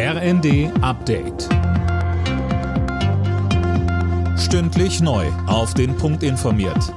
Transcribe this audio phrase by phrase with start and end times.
[0.00, 1.48] RND Update.
[4.38, 5.26] Stündlich neu.
[5.48, 6.94] Auf den Punkt informiert.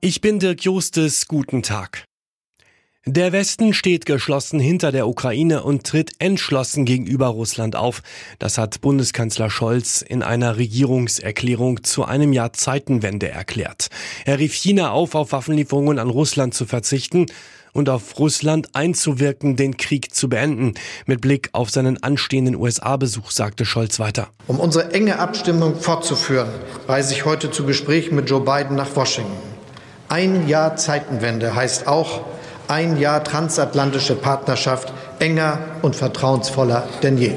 [0.00, 1.26] Ich bin Dirk Justes.
[1.26, 2.04] Guten Tag.
[3.06, 8.02] Der Westen steht geschlossen hinter der Ukraine und tritt entschlossen gegenüber Russland auf.
[8.38, 13.88] Das hat Bundeskanzler Scholz in einer Regierungserklärung zu einem Jahr Zeitenwende erklärt.
[14.24, 17.26] Er rief China auf, auf Waffenlieferungen an Russland zu verzichten
[17.72, 20.74] und auf Russland einzuwirken, den Krieg zu beenden.
[21.06, 24.28] Mit Blick auf seinen anstehenden USA-Besuch sagte Scholz weiter.
[24.46, 26.48] Um unsere enge Abstimmung fortzuführen,
[26.86, 29.32] reise ich heute zu Gesprächen mit Joe Biden nach Washington.
[30.08, 32.20] Ein Jahr Zeitenwende heißt auch
[32.68, 37.32] ein Jahr transatlantische Partnerschaft enger und vertrauensvoller denn je.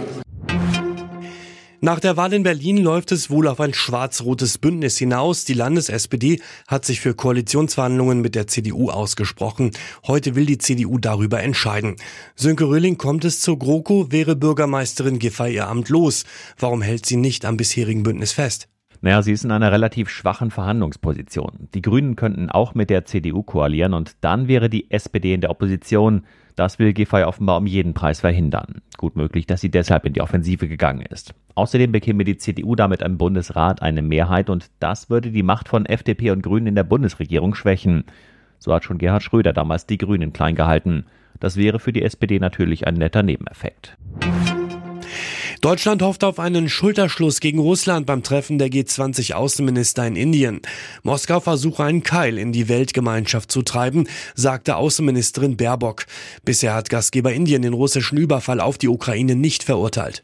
[1.86, 5.46] Nach der Wahl in Berlin läuft es wohl auf ein schwarz-rotes Bündnis hinaus.
[5.46, 9.70] Die Landes-SPD hat sich für Koalitionsverhandlungen mit der CDU ausgesprochen.
[10.08, 11.98] Heute will die CDU darüber entscheiden.
[12.34, 16.24] Sönke Röhling kommt es zur GroKo, wäre Bürgermeisterin Giffey ihr Amt los.
[16.58, 18.68] Warum hält sie nicht am bisherigen Bündnis fest?
[19.02, 21.70] Naja, sie ist in einer relativ schwachen Verhandlungsposition.
[21.74, 25.52] Die Grünen könnten auch mit der CDU koalieren und dann wäre die SPD in der
[25.52, 26.24] Opposition.
[26.56, 28.82] Das will Giffey offenbar um jeden Preis verhindern.
[28.98, 31.34] Gut möglich, dass sie deshalb in die Offensive gegangen ist.
[31.56, 35.86] Außerdem bekäme die CDU damit im Bundesrat eine Mehrheit und das würde die Macht von
[35.86, 38.06] FDP und Grünen in der Bundesregierung schwächen.
[38.60, 41.06] So hat schon Gerhard Schröder damals die Grünen klein gehalten.
[41.40, 43.98] Das wäre für die SPD natürlich ein netter Nebeneffekt.
[45.66, 50.62] Deutschland hofft auf einen Schulterschluss gegen Russland beim Treffen der G20-Außenminister in Indien.
[51.02, 56.06] Moskau versuche einen Keil in die Weltgemeinschaft zu treiben, sagte Außenministerin Baerbock.
[56.44, 60.24] Bisher hat Gastgeber Indien den russischen Überfall auf die Ukraine nicht verurteilt.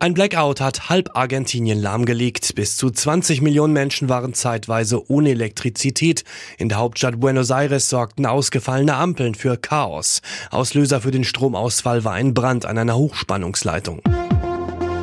[0.00, 2.54] Ein Blackout hat halb Argentinien lahmgelegt.
[2.54, 6.22] Bis zu 20 Millionen Menschen waren zeitweise ohne Elektrizität.
[6.56, 10.22] In der Hauptstadt Buenos Aires sorgten ausgefallene Ampeln für Chaos.
[10.52, 14.00] Auslöser für den Stromausfall war ein Brand an einer Hochspannungsleitung.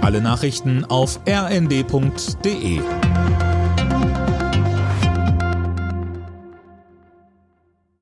[0.01, 2.79] Alle Nachrichten auf rnd.de